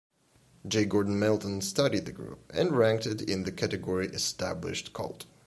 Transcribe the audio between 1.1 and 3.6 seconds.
Melton studied the group and ranked it in the